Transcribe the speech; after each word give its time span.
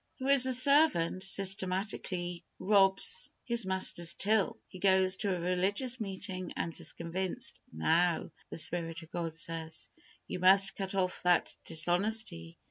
There 0.19 0.29
is 0.29 0.47
a 0.47 0.53
servant 0.55 1.21
systematically 1.21 2.43
robs 2.57 3.29
his 3.43 3.67
master's 3.67 4.15
till. 4.15 4.57
He 4.67 4.79
goes 4.79 5.15
to 5.17 5.35
a 5.35 5.39
religious 5.39 5.99
meeting 6.01 6.51
and 6.55 6.73
is 6.79 6.91
convinced. 6.91 7.59
"Now," 7.71 8.31
the 8.49 8.57
Spirit 8.57 9.03
of 9.03 9.11
God 9.11 9.35
says, 9.35 9.89
"you 10.25 10.39
must 10.39 10.75
cut 10.75 10.95
off 10.95 11.21
that 11.21 11.55
dishonesty. 11.65 12.57